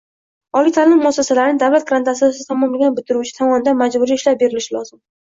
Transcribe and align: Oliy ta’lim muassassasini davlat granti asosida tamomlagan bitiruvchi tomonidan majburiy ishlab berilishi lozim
Oliy 0.61 0.71
ta’lim 0.77 1.03
muassassasini 1.07 1.61
davlat 1.65 1.87
granti 1.93 2.13
asosida 2.15 2.49
tamomlagan 2.55 2.99
bitiruvchi 2.99 3.39
tomonidan 3.39 3.81
majburiy 3.87 4.23
ishlab 4.23 4.45
berilishi 4.45 4.79
lozim 4.81 5.05